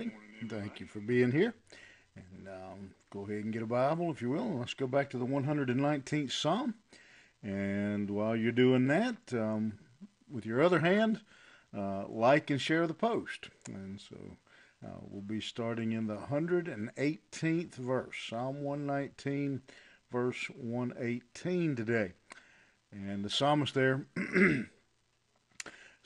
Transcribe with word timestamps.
everybody. 0.00 0.62
Thank 0.62 0.80
you 0.80 0.86
for 0.86 1.00
being 1.00 1.30
here. 1.30 1.54
And 2.16 2.48
um, 2.48 2.90
go 3.12 3.24
ahead 3.24 3.44
and 3.44 3.52
get 3.52 3.62
a 3.62 3.66
Bible, 3.66 4.10
if 4.10 4.22
you 4.22 4.30
will. 4.30 4.58
Let's 4.58 4.74
go 4.74 4.86
back 4.86 5.10
to 5.10 5.18
the 5.18 5.26
119th 5.26 6.32
Psalm. 6.32 6.74
And 7.42 8.10
while 8.10 8.36
you're 8.36 8.52
doing 8.52 8.86
that, 8.88 9.16
um, 9.32 9.78
with 10.30 10.46
your 10.46 10.62
other 10.62 10.80
hand, 10.80 11.20
uh, 11.76 12.04
like 12.08 12.50
and 12.50 12.60
share 12.60 12.86
the 12.86 12.94
post. 12.94 13.48
And 13.66 14.00
so 14.00 14.16
uh, 14.84 14.98
we'll 15.08 15.22
be 15.22 15.40
starting 15.40 15.92
in 15.92 16.06
the 16.06 16.16
118th 16.16 17.74
verse, 17.74 18.16
Psalm 18.28 18.62
119, 18.62 19.62
verse 20.10 20.46
118 20.56 21.76
today. 21.76 22.12
And 22.92 23.24
the 23.24 23.30
psalmist 23.30 23.74
there 23.74 24.06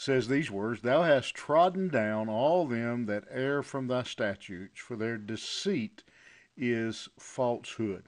says 0.05 0.29
these 0.29 0.51
words 0.51 0.83
Thou 0.83 1.03
hast 1.03 1.35
trodden 1.35 1.89
down 1.89 2.29
all 2.29 2.67
them 2.67 3.07
that 3.07 3.25
err 3.31 3.63
from 3.63 3.89
thy 3.89 4.03
statutes, 4.03 4.79
for 4.79 4.97
their 4.97 5.17
deceit 5.17 6.05
is 6.57 7.09
falsehood. 7.19 8.05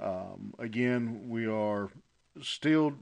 Um, 0.00 0.54
again, 0.58 1.28
we 1.28 1.46
are 1.46 1.90
still 2.42 2.94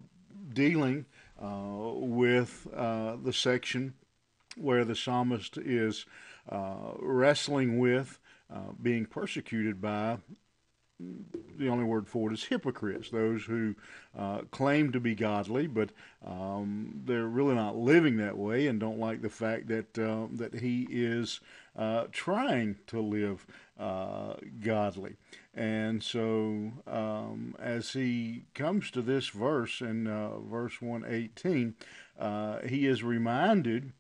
dealing 0.53 1.07
uh, 1.43 1.93
with 1.95 2.67
uh, 2.77 3.17
the 3.23 3.33
section 3.33 3.95
where 4.57 4.85
the 4.85 4.95
psalmist 4.95 5.57
is 5.57 6.05
uh, 6.49 6.93
wrestling 7.01 7.79
with 7.79 8.19
uh, 8.55 8.73
being 8.81 9.07
persecuted 9.07 9.81
by 9.81 10.19
the 11.01 11.69
only 11.69 11.85
word 11.85 12.09
for 12.09 12.31
it 12.31 12.35
is 12.35 12.45
hypocrites, 12.45 13.11
those 13.11 13.45
who 13.45 13.75
uh, 14.17 14.43
claim 14.51 14.93
to 14.93 15.01
be 15.01 15.15
godly, 15.15 15.67
but 15.67 15.91
um, 16.25 17.03
they're 17.05 17.27
really 17.27 17.55
not 17.55 17.77
living 17.77 18.17
that 18.19 18.39
way 18.39 18.67
and 18.67 18.79
don't 18.79 18.99
like 18.99 19.21
the 19.21 19.29
fact 19.29 19.69
that 19.69 19.99
uh, 19.99 20.27
that 20.33 20.55
he 20.55 20.87
is 20.91 21.41
uh, 21.77 22.05
trying 22.13 22.77
to 22.87 23.01
live 23.01 23.47
uh, 23.79 24.35
godly. 24.61 25.17
And 25.55 26.03
so, 26.03 26.73
um, 26.87 27.57
as 27.59 27.93
he 27.93 28.45
comes 28.55 28.91
to 28.93 29.03
this 29.03 29.29
verse 29.29 29.81
in 29.81 30.07
uh, 30.07 30.39
verse 30.39 30.81
118, 30.81 31.75
uh, 32.19 32.61
he 32.61 32.87
is 32.87 33.03
reminded 33.03 33.93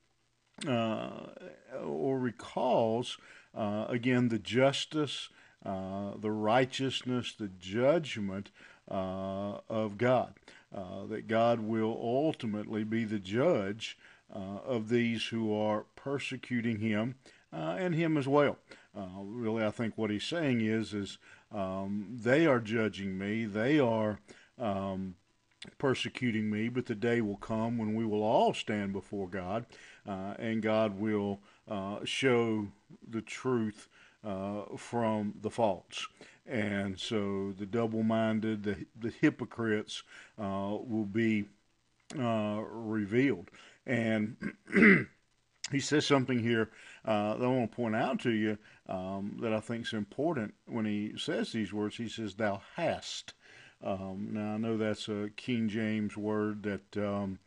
or 0.66 2.18
recalls 2.18 3.18
again 3.52 4.28
the 4.28 4.38
justice 4.38 5.28
the 5.64 6.30
righteousness, 6.30 7.34
the 7.38 7.48
judgment 7.48 8.50
uh, 8.90 9.58
of 9.68 9.98
God. 9.98 10.34
Uh, 10.74 11.06
that 11.06 11.28
God 11.28 11.60
will 11.60 11.96
ultimately 12.02 12.82
be 12.82 13.04
the 13.04 13.20
judge 13.20 13.96
uh, 14.34 14.58
of 14.66 14.88
these 14.88 15.26
who 15.26 15.56
are 15.56 15.84
persecuting 15.94 16.80
Him 16.80 17.14
uh, 17.52 17.76
and 17.78 17.94
Him 17.94 18.16
as 18.16 18.26
well. 18.26 18.56
really, 18.92 19.64
I 19.64 19.70
think 19.70 19.96
what 19.96 20.10
He's 20.10 20.24
saying 20.24 20.62
is, 20.62 20.92
is 20.92 21.18
um, 21.52 22.08
they 22.10 22.46
are 22.46 22.60
judging 22.60 23.16
me. 23.16 23.44
They 23.44 23.78
are. 23.78 24.18
Um, 24.58 25.16
persecuting 25.78 26.50
me, 26.50 26.68
but 26.68 26.84
the 26.84 26.94
day 26.94 27.22
will 27.22 27.38
come 27.38 27.78
when 27.78 27.94
we 27.94 28.04
will 28.04 28.22
all 28.22 28.52
stand 28.52 28.92
before 28.92 29.26
God, 29.26 29.64
uh, 30.06 30.34
and 30.38 30.60
God 30.60 31.00
will 31.00 31.40
uh, 31.66 32.00
show 32.04 32.68
the 33.08 33.22
truth 33.22 33.88
uh, 33.88 34.03
from 34.76 35.34
the 35.40 35.50
false. 35.50 36.06
And 36.46 36.98
so 36.98 37.54
the 37.58 37.66
double 37.66 38.02
minded, 38.02 38.64
the, 38.64 38.86
the 38.98 39.12
hypocrites 39.20 40.02
uh, 40.38 40.76
will 40.80 41.06
be 41.06 41.46
uh, 42.18 42.62
revealed. 42.68 43.50
And 43.86 44.36
he 45.72 45.80
says 45.80 46.06
something 46.06 46.38
here 46.38 46.70
uh, 47.04 47.36
that 47.36 47.44
I 47.44 47.48
want 47.48 47.70
to 47.70 47.76
point 47.76 47.96
out 47.96 48.20
to 48.20 48.30
you 48.30 48.58
um, 48.88 49.38
that 49.40 49.54
I 49.54 49.60
think 49.60 49.86
is 49.86 49.92
important 49.94 50.54
when 50.66 50.84
he 50.84 51.14
says 51.16 51.52
these 51.52 51.72
words. 51.72 51.96
He 51.96 52.08
says, 52.08 52.34
Thou 52.34 52.60
hast. 52.76 53.32
Um, 53.82 54.28
now, 54.32 54.54
I 54.54 54.56
know 54.58 54.76
that's 54.76 55.08
a 55.08 55.30
King 55.36 55.68
James 55.68 56.16
word 56.16 56.62
that. 56.64 56.96
Um, 56.96 57.38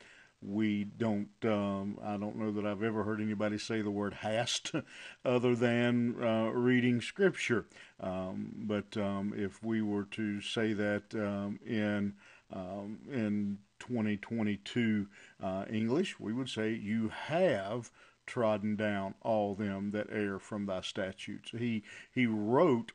we 0.42 0.84
don't 0.84 1.30
um, 1.46 1.98
i 2.04 2.16
don't 2.18 2.36
know 2.36 2.52
that 2.52 2.66
i've 2.66 2.84
ever 2.84 3.04
heard 3.04 3.22
anybody 3.22 3.58
say 3.58 3.82
the 3.82 3.92
word 3.92 4.14
hast 4.14 4.72
other 5.26 5.56
than 5.56 6.16
uh, 6.24 6.50
reading 6.54 7.02
scripture. 7.02 7.66
Um, 8.00 8.54
but 8.56 8.96
um, 8.98 9.34
if 9.36 9.64
we 9.64 9.82
were 9.82 10.06
to 10.12 10.42
say 10.42 10.74
that 10.74 11.04
um, 11.16 11.60
in 11.66 12.14
um, 12.54 13.00
in 13.12 13.58
2022 13.80 15.08
uh, 15.44 15.66
english 15.70 16.20
we 16.20 16.34
would 16.34 16.50
say 16.50 16.74
you 16.74 17.10
have 17.10 17.92
trodden 18.28 18.76
down 18.76 19.16
all 19.22 19.56
them 19.56 19.92
that 19.92 20.08
err 20.12 20.38
from 20.38 20.68
thy 20.68 20.82
statutes. 20.82 21.52
He 21.58 21.84
he 22.14 22.28
wrote 22.28 22.92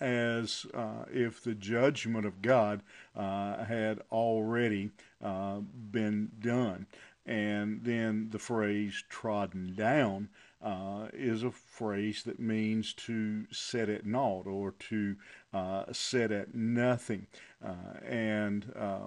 as 0.00 0.66
uh, 0.74 1.04
if 1.10 1.42
the 1.42 1.54
judgment 1.54 2.26
of 2.26 2.42
God 2.42 2.82
uh, 3.14 3.64
had 3.64 4.00
already 4.10 4.90
uh, 5.22 5.60
been 5.90 6.30
done. 6.40 6.86
And 7.24 7.82
then 7.82 8.28
the 8.30 8.38
phrase 8.38 9.02
trodden 9.08 9.74
down 9.74 10.28
uh, 10.62 11.08
is 11.12 11.42
a 11.42 11.50
phrase 11.50 12.22
that 12.24 12.38
means 12.38 12.92
to 12.94 13.46
set 13.50 13.88
at 13.88 14.06
naught 14.06 14.46
or 14.46 14.72
to 14.88 15.16
uh, 15.52 15.84
set 15.92 16.30
at 16.30 16.54
nothing. 16.54 17.26
Uh, 17.64 18.00
and 18.46 18.72
uh, 18.76 18.98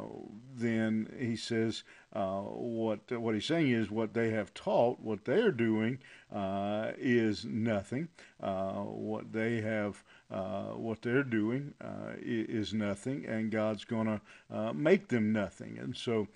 then 0.55 1.07
he 1.17 1.35
says 1.35 1.83
uh, 2.13 2.41
what 2.41 2.99
what 3.11 3.33
he's 3.33 3.45
saying 3.45 3.69
is 3.69 3.89
what 3.89 4.13
they 4.13 4.31
have 4.31 4.53
taught, 4.53 4.99
what 4.99 5.25
they're 5.25 5.51
doing 5.51 5.99
uh, 6.33 6.91
is 6.97 7.45
nothing. 7.45 8.09
Uh, 8.41 8.81
what 8.81 9.31
they 9.31 9.61
have 9.61 10.03
uh, 10.31 10.71
what 10.73 11.01
they're 11.01 11.23
doing 11.23 11.73
uh, 11.81 12.13
is 12.21 12.73
nothing, 12.73 13.25
and 13.25 13.51
God's 13.51 13.85
going 13.85 14.07
to 14.07 14.73
make 14.73 15.07
them 15.07 15.31
nothing. 15.31 15.77
And 15.79 15.95
so 15.95 16.27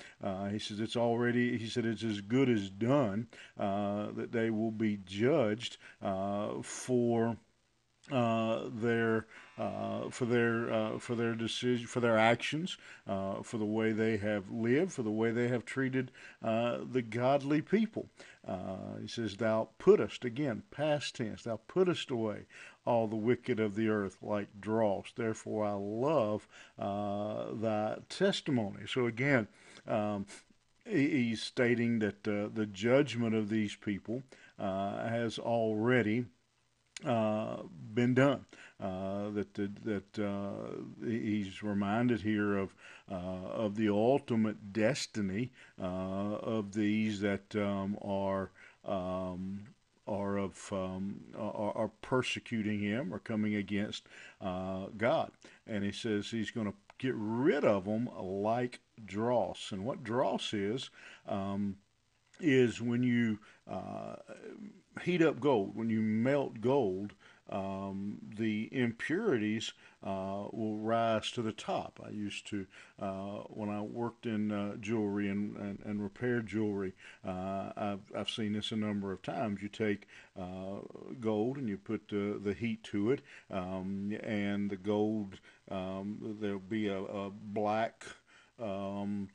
he 0.49 0.59
says 0.59 0.79
it's 0.79 0.95
already. 0.95 1.57
He 1.57 1.67
said 1.67 1.85
it's 1.85 2.03
as 2.03 2.21
good 2.21 2.49
as 2.49 2.69
done 2.69 3.27
that 3.57 4.31
they 4.31 4.49
will 4.49 4.71
be 4.71 4.99
judged 5.05 5.77
for 6.61 7.37
uh, 8.11 8.63
their 8.73 9.25
uh, 9.57 10.09
for 10.09 10.25
their 10.25 10.73
uh, 10.73 10.99
for 10.99 11.15
their 11.15 11.35
decision 11.35 11.87
for 11.87 12.01
their 12.01 12.17
actions 12.17 12.77
uh, 13.07 13.41
for 13.43 13.57
the 13.57 13.65
way 13.65 13.91
they 13.93 14.17
have 14.17 14.49
lived 14.49 14.91
for 14.91 15.03
the 15.03 15.11
way 15.11 15.31
they 15.31 15.47
have 15.47 15.63
treated 15.63 16.11
uh, 16.43 16.79
the 16.91 17.01
godly 17.01 17.61
people. 17.61 18.09
Uh, 18.45 18.97
he 19.01 19.07
says 19.07 19.37
thou 19.37 19.69
puttest 19.77 20.25
again 20.25 20.63
past 20.69 21.15
tense 21.15 21.43
thou 21.43 21.57
puttest 21.67 22.11
away 22.11 22.45
all 22.85 23.07
the 23.07 23.15
wicked 23.15 23.59
of 23.59 23.75
the 23.75 23.87
earth 23.87 24.17
like 24.21 24.47
dross. 24.59 25.13
Therefore 25.15 25.65
I 25.65 25.73
love 25.73 26.45
thy 26.77 27.99
testimony. 28.09 28.85
So 28.85 29.05
again 29.05 29.47
um, 29.87 30.25
he's 30.85 31.41
stating 31.41 31.99
that 31.99 32.23
the 32.23 32.67
judgment 32.73 33.33
of 33.33 33.47
these 33.47 33.75
people 33.75 34.23
has 34.59 35.39
already 35.39 36.25
uh, 37.05 37.57
been 37.93 38.13
done. 38.13 38.45
Uh, 38.83 39.29
that 39.29 39.53
that 39.53 40.19
uh, 40.19 41.05
he's 41.05 41.63
reminded 41.63 42.19
here 42.21 42.57
of 42.57 42.75
uh, 43.09 43.15
of 43.15 43.75
the 43.75 43.87
ultimate 43.87 44.73
destiny 44.73 45.51
uh, 45.81 45.85
of 45.85 46.73
these 46.73 47.21
that 47.21 47.55
um, 47.55 47.97
are. 48.01 48.51
Um, 48.85 49.67
are 50.05 50.37
of 50.37 50.69
um, 50.73 51.21
are, 51.39 51.71
are, 51.77 51.91
persecuting 52.01 52.81
him 52.81 53.13
or 53.13 53.19
coming 53.19 53.55
against 53.55 54.03
uh, 54.41 54.87
God, 54.97 55.31
and 55.65 55.81
he 55.85 55.93
says 55.93 56.29
he's 56.29 56.51
going 56.51 56.67
to 56.67 56.73
get 56.97 57.13
rid 57.15 57.63
of 57.63 57.85
them 57.85 58.09
like 58.19 58.81
dross. 59.05 59.71
And 59.71 59.85
what 59.85 60.03
dross 60.03 60.53
is 60.53 60.89
um, 61.25 61.77
is 62.41 62.81
when 62.81 63.01
you 63.01 63.39
heat 65.03 65.21
up 65.21 65.39
gold, 65.39 65.73
when 65.73 65.89
you 65.89 66.01
melt 66.01 66.59
gold, 66.59 67.13
um, 67.49 68.17
the 68.35 68.69
impurities 68.71 69.73
uh, 70.03 70.47
will 70.51 70.77
rise 70.77 71.31
to 71.31 71.41
the 71.41 71.51
top. 71.51 71.99
I 72.05 72.09
used 72.09 72.47
to, 72.47 72.65
uh, 72.99 73.43
when 73.47 73.69
I 73.69 73.81
worked 73.81 74.25
in 74.25 74.51
uh, 74.51 74.75
jewelry 74.77 75.29
and, 75.29 75.55
and, 75.57 75.79
and, 75.85 76.01
repaired 76.01 76.47
jewelry, 76.47 76.93
uh, 77.25 77.71
I've, 77.75 78.11
I've 78.17 78.29
seen 78.29 78.53
this 78.53 78.71
a 78.71 78.75
number 78.75 79.11
of 79.11 79.21
times. 79.21 79.61
You 79.61 79.69
take 79.69 80.07
uh, 80.39 80.79
gold 81.19 81.57
and 81.57 81.69
you 81.69 81.77
put 81.77 82.07
the 82.09 82.55
heat 82.57 82.83
to 82.85 83.11
it, 83.11 83.21
um, 83.51 84.17
and 84.23 84.69
the 84.69 84.77
gold, 84.77 85.39
um, 85.69 86.37
there'll 86.39 86.59
be 86.59 86.87
a, 86.87 86.99
a 86.99 87.29
black. 87.29 88.05
Um, 88.61 89.29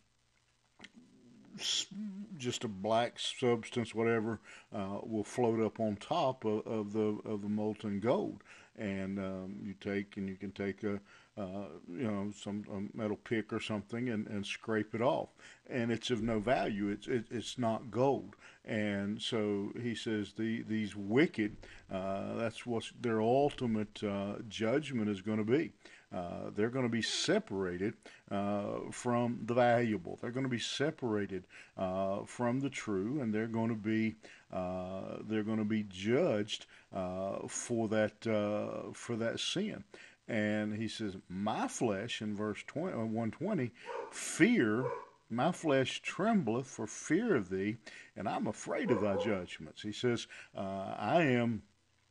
just 2.37 2.65
a 2.65 2.69
black 2.69 3.19
substance, 3.19 3.95
whatever, 3.95 4.41
uh, 4.75 4.99
will 5.03 5.25
float 5.25 5.61
up 5.61 5.81
on 5.81 5.97
top 5.97 6.45
of, 6.45 6.67
of, 6.67 6.93
the 6.93 7.19
of 7.25 7.43
the 7.43 7.49
molten 7.49 8.01
gold, 8.01 8.43
and 8.79 9.19
um, 9.19 9.57
you 9.63 9.75
take 9.75 10.17
and 10.17 10.29
you 10.29 10.37
can 10.37 10.53
take 10.53 10.85
a 10.85 11.01
uh, 11.37 11.69
you 11.89 12.11
know 12.11 12.33
some 12.37 12.91
metal 12.95 13.17
pick 13.17 13.53
or 13.53 13.61
something 13.61 14.09
and, 14.09 14.27
and 14.27 14.45
scrape 14.45 14.95
it 14.95 15.03
off, 15.03 15.29
and 15.69 15.93
it's 15.93 16.11
of 16.11 16.23
no 16.23 16.41
value. 16.41 16.89
It's 16.89 17.07
it, 17.07 17.27
it's 17.31 17.59
not 17.59 17.91
gold, 17.91 18.37
and 18.65 19.21
so 19.21 19.73
he 19.81 19.95
says 19.95 20.33
the 20.37 20.63
these 20.63 20.97
wicked. 20.97 21.57
Uh, 21.93 22.35
that's 22.35 22.67
what 22.67 22.85
their 23.01 23.21
ultimate 23.21 24.03
uh, 24.03 24.37
judgment 24.49 25.09
is 25.09 25.21
going 25.21 25.39
to 25.39 25.45
be. 25.45 25.73
Uh, 26.11 26.51
they're 26.57 26.71
going 26.71 26.87
to 26.87 26.91
be 26.91 27.03
separated 27.03 27.95
uh, 28.31 28.79
from 28.91 29.41
the 29.45 29.53
valuable. 29.53 30.19
They're 30.21 30.31
going 30.31 30.47
to 30.47 30.51
be 30.51 30.59
separated 30.59 31.45
uh, 31.77 32.21
from 32.25 32.61
the 32.61 32.71
true, 32.71 33.21
and 33.21 33.33
they're 33.33 33.47
going 33.47 33.69
to 33.69 33.75
be 33.75 34.17
uh, 34.53 35.19
they're 35.27 35.43
going 35.43 35.59
to 35.59 35.65
be 35.65 35.85
judged 35.89 36.67
uh, 36.95 37.47
for 37.49 37.89
that 37.89 38.27
uh, 38.27 38.93
for 38.93 39.17
that 39.17 39.41
sin. 39.41 39.85
And 40.27 40.75
he 40.75 40.89
says, 40.89 41.17
"My 41.29 41.69
flesh," 41.69 42.21
in 42.21 42.37
verse 42.37 42.63
20, 42.67 42.97
120, 42.97 43.71
fear 44.11 44.85
my 45.31 45.53
flesh 45.53 46.01
trembleth 46.01 46.67
for 46.67 46.87
fear 46.87 47.37
of 47.37 47.51
thee, 47.51 47.77
and 48.17 48.29
I'm 48.29 48.47
afraid 48.47 48.91
of 48.91 49.03
thy 49.03 49.17
judgments. 49.17 49.83
He 49.83 49.93
says, 49.93 50.27
uh, 50.57 50.95
I 50.99 51.23
am 51.23 51.63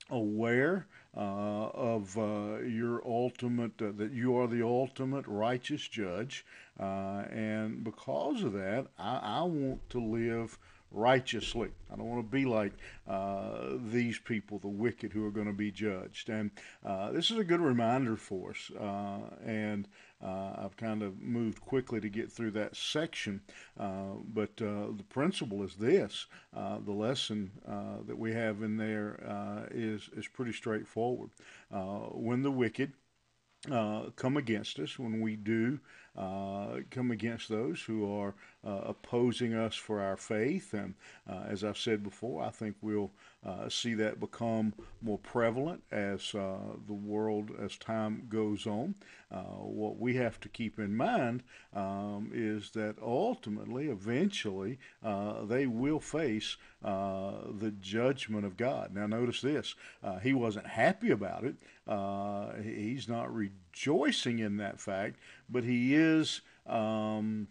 aware 0.09 0.87
uh, 1.15 1.19
of 1.19 2.17
uh, 2.17 2.59
your 2.59 3.05
ultimate, 3.05 3.81
uh, 3.81 3.91
that 3.97 4.11
you 4.11 4.37
are 4.37 4.47
the 4.47 4.63
ultimate 4.63 5.25
righteous 5.27 5.87
judge. 5.87 6.45
Uh, 6.79 7.23
and 7.31 7.83
because 7.83 8.43
of 8.43 8.53
that, 8.53 8.87
I, 8.97 9.17
I, 9.17 9.41
want 9.41 9.89
to 9.89 9.99
live 9.99 10.59
righteously. 10.91 11.69
I 11.91 11.95
don't 11.95 12.09
want 12.09 12.25
to 12.25 12.31
be 12.31 12.45
like 12.45 12.73
uh, 13.07 13.75
these 13.91 14.19
people, 14.19 14.59
the 14.59 14.67
wicked, 14.67 15.13
who 15.13 15.25
are 15.25 15.31
going 15.31 15.47
to 15.47 15.53
be 15.53 15.71
judged. 15.71 16.29
And 16.29 16.51
uh, 16.85 17.11
this 17.11 17.31
is 17.31 17.37
a 17.37 17.43
good 17.43 17.61
reminder 17.61 18.15
for 18.15 18.51
us. 18.51 18.71
and 19.45 19.87
uh, 20.23 20.53
I've 20.63 20.77
kind 20.77 21.03
of 21.03 21.21
moved 21.21 21.61
quickly 21.61 22.01
to 22.01 22.09
get 22.09 22.31
through 22.31 22.51
that 22.51 22.75
section, 22.75 23.41
uh, 23.79 24.15
but 24.33 24.49
uh, 24.61 24.91
the 24.95 25.05
principle 25.09 25.61
is 25.63 25.75
this: 25.75 26.25
uh, 26.55 26.79
the 26.83 26.91
lesson 26.91 27.51
uh, 27.67 27.97
that 28.07 28.17
we 28.17 28.33
have 28.33 28.63
in 28.63 28.77
there 28.77 29.23
uh, 29.27 29.67
is 29.69 30.09
is 30.17 30.27
pretty 30.27 30.53
straightforward. 30.53 31.29
when 31.69 32.41
the 32.41 32.51
wicked 32.51 32.93
come 33.69 34.37
against 34.37 34.79
us, 34.79 34.97
when 34.97 35.21
we 35.21 35.35
do 35.35 35.79
come 36.17 37.11
against 37.11 37.49
those 37.49 37.81
who 37.81 38.11
are 38.19 38.33
opposing 38.63 39.53
us 39.53 39.75
for 39.75 40.01
our 40.01 40.17
faith, 40.17 40.73
and 40.73 40.95
as 41.47 41.63
I've 41.63 41.77
said 41.77 42.03
before, 42.03 42.43
I 42.43 42.49
think 42.49 42.75
we'll 42.81 43.11
uh, 43.47 43.69
see 43.69 43.93
that 43.93 44.19
become 44.19 44.73
more 45.01 45.19
prevalent 45.19 45.81
as 45.91 46.35
uh, 46.35 46.57
the 46.85 46.93
world, 46.93 47.51
as 47.63 47.77
time 47.77 48.23
goes 48.27 48.67
on. 48.67 48.95
Uh, 49.31 49.41
what 49.61 49.97
we 49.97 50.15
have 50.15 50.39
to 50.39 50.49
keep 50.49 50.79
in 50.79 50.95
mind 50.95 51.43
um, 51.73 52.29
is 52.33 52.71
that 52.71 52.95
ultimately, 53.01 53.87
eventually, 53.87 54.79
uh, 55.03 55.45
they 55.45 55.65
will 55.65 55.99
face 55.99 56.57
uh, 56.83 57.33
the 57.59 57.71
judgment 57.79 58.45
of 58.45 58.57
God. 58.57 58.93
Now, 58.93 59.07
notice 59.07 59.41
this 59.41 59.75
he 60.21 60.33
wasn't 60.33 60.67
happy 60.67 61.11
about 61.11 61.45
it, 61.45 61.55
he's 62.63 63.07
not 63.07 63.33
rejoicing 63.33 64.39
in 64.39 64.57
that 64.57 64.81
fact, 64.81 65.17
but 65.49 65.63
he 65.63 65.95
is. 65.95 66.06
Um, 66.65 67.47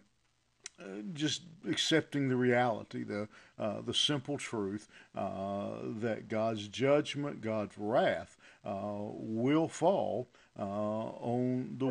uh, 0.79 1.01
just 1.15 1.43
accepting 1.69 2.29
the 2.29 2.37
reality, 2.37 3.03
the 3.03 3.29
uh, 3.59 3.81
the 3.81 3.95
simple 3.95 4.37
truth 4.37 4.89
uh, 5.17 5.71
that 6.01 6.29
God's 6.29 6.69
judgment, 6.69 7.41
God's 7.41 7.79
wrath, 7.79 8.37
uh, 8.63 8.99
will 8.99 9.69
fall 9.69 10.29
uh, 10.59 11.09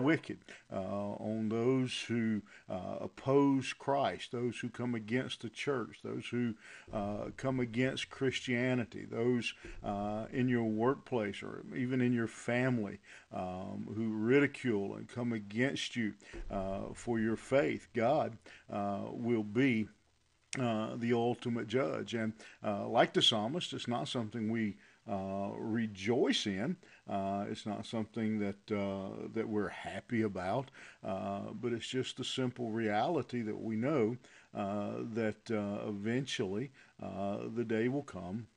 wicked, 0.05 0.37
uh, 0.71 0.77
on 0.77 1.49
those 1.49 2.05
who 2.07 2.41
uh, 2.69 2.97
oppose 3.01 3.73
Christ, 3.73 4.31
those 4.31 4.59
who 4.59 4.69
come 4.69 4.95
against 4.95 5.41
the 5.41 5.49
church, 5.49 5.99
those 6.03 6.27
who 6.27 6.53
come 7.37 7.59
against 7.59 8.09
Christianity, 8.09 9.05
those 9.09 9.53
in 10.31 10.47
your 10.47 10.63
workplace 10.63 11.41
or 11.43 11.63
even 11.75 12.01
in 12.01 12.13
your 12.13 12.27
family 12.27 12.99
um, 13.33 13.87
who 13.95 14.13
ridicule 14.13 14.95
and 14.95 15.09
come 15.09 15.33
against 15.33 15.95
you 15.95 16.13
for 16.93 17.19
your 17.19 17.35
faith. 17.35 17.87
God 17.93 18.37
will 18.69 19.43
be. 19.43 19.87
Uh, 20.57 20.95
the 20.95 21.11
ultimate 21.11 21.67
judge. 21.67 22.13
And 22.13 22.31
uh, 22.63 22.87
like 22.87 23.11
the 23.11 23.21
psalmist, 23.21 23.73
it's 23.73 23.89
not 23.89 24.07
something 24.07 24.49
we 24.49 24.77
uh, 25.09 25.51
rejoice 25.57 26.47
in. 26.47 26.77
Uh, 27.07 27.45
it's 27.49 27.65
not 27.65 27.85
something 27.85 28.39
that 28.39 28.71
uh, 28.71 29.27
that 29.33 29.47
we're 29.47 29.69
happy 29.69 30.23
about, 30.23 30.71
uh, 31.03 31.41
but 31.53 31.71
it's 31.73 31.87
just 31.87 32.17
the 32.17 32.23
simple 32.23 32.71
reality 32.71 33.41
that 33.41 33.59
we 33.61 33.75
know 33.75 34.17
uh, 34.55 34.93
that 35.13 35.37
eventually 35.49 36.71
the 36.99 37.65
day 37.67 37.87
will 37.87 38.03
come 38.03 38.47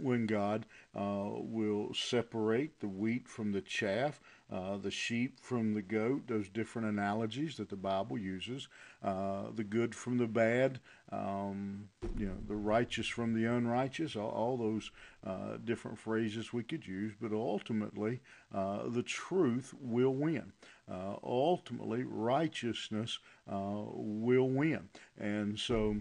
when 0.00 0.26
God 0.26 0.66
will 0.94 1.92
separate 1.94 2.80
the 2.80 2.88
wheat 2.88 3.28
from 3.28 3.52
the 3.52 3.60
chaff 3.60 4.20
uh, 4.50 4.78
the 4.78 4.90
sheep 4.90 5.38
from 5.40 5.74
the 5.74 5.82
goat, 5.82 6.22
those 6.26 6.48
different 6.48 6.88
analogies 6.88 7.58
that 7.58 7.68
the 7.68 7.76
Bible 7.76 8.16
uses, 8.16 8.68
uh, 9.04 9.42
the 9.54 9.64
good 9.64 9.94
from 9.94 10.16
the 10.16 10.26
bad, 10.26 10.80
um, 11.12 11.86
you 12.16 12.26
know, 12.26 12.36
the 12.46 12.56
righteous 12.56 13.06
from 13.06 13.34
the 13.34 13.44
unrighteous, 13.44 14.16
all, 14.16 14.30
all 14.30 14.56
those 14.56 14.90
uh, 15.26 15.58
different 15.64 15.98
phrases 15.98 16.50
we 16.50 16.62
could 16.62 16.86
use, 16.86 17.12
but 17.20 17.30
ultimately 17.30 18.20
uh, 18.54 18.88
the 18.88 19.02
truth 19.02 19.74
will 19.82 20.14
win. 20.14 20.52
Uh, 20.90 21.16
ultimately, 21.22 22.02
righteousness 22.04 23.18
will 23.46 24.48
win. 24.48 24.88
And 25.18 25.58
so 25.58 25.96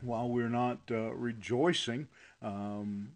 while 0.00 0.30
we're 0.30 0.48
not 0.48 0.78
rejoicing, 0.88 2.08
um, 2.40 3.10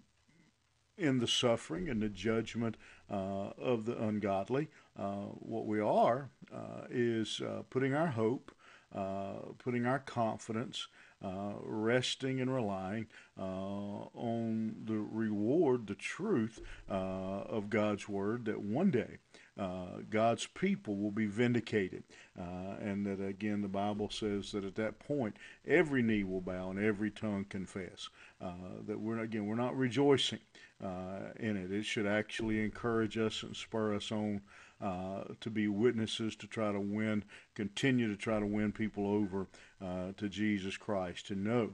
in 0.99 1.19
the 1.19 1.27
suffering 1.27 1.89
and 1.89 2.03
the 2.03 2.09
judgment 2.09 2.77
uh, 3.11 3.51
of 3.57 3.87
the 3.87 3.97
ungodly. 3.97 4.69
Uh, 4.99 5.27
what 5.39 5.67
we 5.67 5.81
are 5.81 6.31
uh, 6.53 6.83
is 6.91 7.41
uh, 7.41 7.63
putting 7.71 7.95
our 7.95 8.09
hope, 8.09 8.53
uh, 8.95 9.35
putting 9.59 9.87
our 9.87 10.01
confidence, 10.01 10.89
resting 11.21 12.41
and 12.41 12.55
relying 12.55 13.07
on 13.37 14.75
the 14.85 14.99
reward, 14.99 15.87
the 15.87 15.95
truth 15.95 16.61
of 16.89 17.71
God's 17.71 18.09
Word 18.09 18.45
that 18.47 18.61
one 18.61 18.91
day 18.91 19.19
uh, 19.59 20.03
God's 20.09 20.47
people 20.47 20.97
will 20.97 21.11
be 21.11 21.27
vindicated. 21.27 22.05
Uh, 22.39 22.77
and 22.81 23.05
that 23.07 23.25
again, 23.25 23.61
the 23.61 23.69
Bible 23.69 24.09
says 24.11 24.53
that 24.53 24.65
at 24.65 24.77
that 24.77 24.99
point, 24.99 25.37
every 25.67 26.03
knee 26.03 26.25
will 26.25 26.41
bow 26.41 26.71
and 26.71 26.79
every 26.79 27.11
tongue 27.11 27.45
confess. 27.49 28.09
Uh, 28.41 28.53
that 28.87 29.01
we're 29.01 29.19
again, 29.21 29.47
we're 29.47 29.57
not 29.57 29.77
rejoicing 29.77 30.39
uh, 30.83 31.33
in 31.41 31.57
it. 31.57 31.73
It 31.73 31.85
should 31.85 32.07
actually 32.07 32.63
encourage 32.65 33.19
us 33.19 33.43
and 33.43 33.57
spur 33.57 33.95
us 33.95 34.13
on 34.13 34.43
uh, 34.81 35.25
to 35.41 35.51
be 35.51 35.69
witnesses 35.69 36.37
to 36.37 36.47
try 36.47 36.73
to 36.73 36.81
win, 36.81 37.25
continue 37.55 38.09
to 38.09 38.17
try 38.17 38.39
to 38.39 38.47
win 38.47 38.73
people 38.73 39.07
over 39.07 39.49
uh, 39.83 40.13
to 40.17 40.29
Jesus 40.29 40.77
Christ. 40.77 41.27
To 41.29 41.35
know 41.35 41.71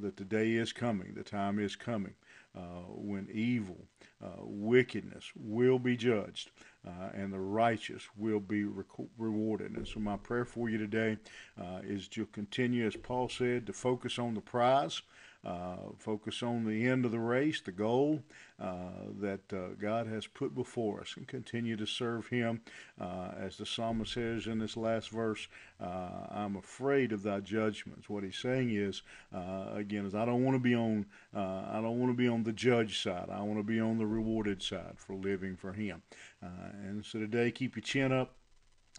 that 0.00 0.16
the 0.16 0.24
day 0.24 0.52
is 0.52 0.72
coming, 0.72 1.14
the 1.14 1.24
time 1.24 1.58
is 1.58 1.74
coming 1.76 2.14
when 2.88 3.28
evil, 3.32 3.78
wickedness 4.40 5.32
will 5.36 5.78
be 5.78 5.96
judged 5.96 6.50
uh, 6.86 7.10
and 7.14 7.32
the 7.32 7.38
righteous 7.38 8.04
will 8.16 8.40
be 8.40 8.64
rewarded. 9.18 9.76
And 9.76 9.86
so, 9.86 10.00
my 10.00 10.16
prayer 10.16 10.44
for 10.44 10.68
you 10.68 10.78
today 10.78 11.18
uh, 11.60 11.80
is 11.82 12.08
to 12.08 12.26
continue, 12.26 12.86
as 12.86 12.96
Paul 12.96 13.28
said, 13.28 13.66
to 13.66 13.72
focus 13.72 14.18
on 14.18 14.34
the 14.34 14.40
prize 14.40 15.02
uh, 15.44 15.76
focus 15.98 16.42
on 16.42 16.64
the 16.64 16.86
end 16.86 17.04
of 17.04 17.12
the 17.12 17.18
race, 17.18 17.60
the 17.60 17.72
goal 17.72 18.22
uh, 18.60 18.90
that 19.20 19.52
uh, 19.52 19.74
God 19.80 20.06
has 20.08 20.26
put 20.26 20.54
before 20.54 21.00
us, 21.00 21.14
and 21.16 21.28
continue 21.28 21.76
to 21.76 21.86
serve 21.86 22.26
Him. 22.26 22.60
Uh, 23.00 23.30
as 23.38 23.56
the 23.56 23.64
psalmist 23.64 24.14
says 24.14 24.46
in 24.46 24.58
this 24.58 24.76
last 24.76 25.10
verse, 25.10 25.46
uh, 25.80 26.26
I'm 26.30 26.56
afraid 26.56 27.12
of 27.12 27.22
Thy 27.22 27.40
judgments. 27.40 28.08
What 28.08 28.24
he's 28.24 28.36
saying 28.36 28.70
is, 28.70 29.02
again, 29.32 30.06
is 30.06 30.14
I 30.14 30.24
don't 30.24 30.44
want 30.44 30.56
to 30.56 30.62
be 30.62 30.74
on, 30.74 31.06
I 31.34 31.80
don't 31.80 32.00
want 32.00 32.10
to 32.12 32.16
be 32.16 32.28
on 32.28 32.42
the 32.42 32.52
judge 32.52 33.02
side. 33.02 33.28
I 33.30 33.42
want 33.42 33.58
to 33.60 33.64
be 33.64 33.80
on 33.80 33.98
the 33.98 34.06
rewarded 34.06 34.62
side 34.62 34.94
for 34.96 35.14
living 35.14 35.56
for 35.56 35.72
Him. 35.72 36.02
and 36.42 37.04
so 37.04 37.20
today, 37.20 37.52
keep 37.52 37.76
your 37.76 37.82
chin 37.82 38.12
up. 38.12 38.37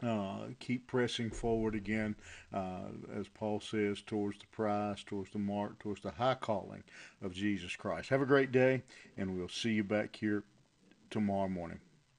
Uh, 0.01 0.47
keep 0.59 0.87
pressing 0.87 1.29
forward 1.29 1.75
again, 1.75 2.15
uh, 2.53 2.87
as 3.13 3.27
Paul 3.27 3.59
says, 3.59 4.01
towards 4.01 4.39
the 4.39 4.47
prize, 4.47 5.03
towards 5.03 5.31
the 5.31 5.39
mark, 5.39 5.79
towards 5.79 6.01
the 6.01 6.11
high 6.11 6.35
calling 6.35 6.83
of 7.21 7.33
Jesus 7.33 7.75
Christ. 7.75 8.09
Have 8.09 8.21
a 8.21 8.25
great 8.25 8.51
day, 8.51 8.83
and 9.17 9.35
we'll 9.35 9.49
see 9.49 9.71
you 9.71 9.83
back 9.83 10.15
here 10.15 10.43
tomorrow 11.09 11.49
morning. 11.49 11.79